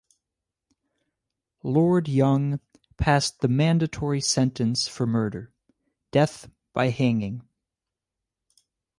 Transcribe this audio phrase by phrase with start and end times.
[1.61, 2.59] Lord Young
[2.97, 5.53] passed the mandatory sentence for murder:
[6.09, 7.47] death by hanging.